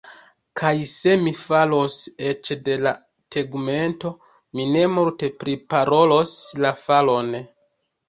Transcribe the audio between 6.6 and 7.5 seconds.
la falon.